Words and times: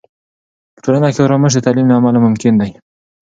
په 0.73 0.79
ټولنه 0.85 1.07
کې 1.13 1.21
آرامش 1.25 1.53
د 1.55 1.59
تعلیم 1.65 1.87
له 1.89 1.95
امله 1.99 2.19
ممکن 2.25 2.53
دی. 2.61 2.71